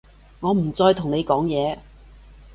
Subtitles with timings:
[0.39, 1.77] 我唔再同你講嘢